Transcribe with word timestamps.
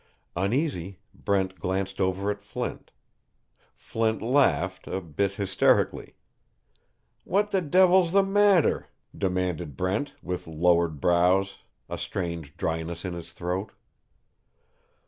Uneasy, 0.35 0.97
Brent 1.13 1.59
glanced 1.59 2.01
over 2.01 2.31
at 2.31 2.41
Flint. 2.41 2.89
Flint 3.75 4.19
laughed, 4.19 4.87
a 4.87 4.99
bit 4.99 5.33
hysterically. 5.33 6.15
"What 7.23 7.51
the 7.51 7.61
devil's 7.61 8.11
the 8.11 8.23
matter?" 8.23 8.87
demanded 9.15 9.77
Brent, 9.77 10.15
with 10.23 10.47
lowered 10.47 10.99
brows, 11.01 11.57
a 11.87 11.99
strange 11.99 12.57
dryness 12.57 13.05
in 13.05 13.13
his 13.13 13.31
throat. 13.31 13.73